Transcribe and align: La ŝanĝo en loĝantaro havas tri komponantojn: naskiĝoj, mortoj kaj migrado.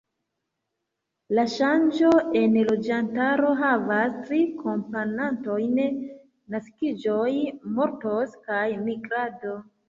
La 1.33 1.41
ŝanĝo 1.55 2.13
en 2.39 2.55
loĝantaro 2.69 3.51
havas 3.59 4.15
tri 4.29 4.39
komponantojn: 4.63 5.77
naskiĝoj, 6.57 7.29
mortoj 7.77 8.17
kaj 8.51 8.65
migrado. 8.89 9.55